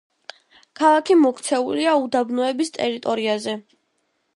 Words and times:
ქალაქი 0.79 1.17
მოქცეულია 1.25 1.95
უდაბნოების 2.07 2.77
ტერიტორიაზე. 2.83 3.61